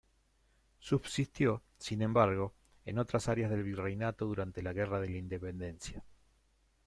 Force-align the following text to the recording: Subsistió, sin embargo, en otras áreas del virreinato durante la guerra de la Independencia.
Subsistió, 0.79 1.61
sin 1.77 2.01
embargo, 2.01 2.55
en 2.85 2.97
otras 2.97 3.29
áreas 3.29 3.51
del 3.51 3.61
virreinato 3.61 4.25
durante 4.25 4.63
la 4.63 4.73
guerra 4.73 4.99
de 4.99 5.09
la 5.09 5.17
Independencia. 5.17 6.03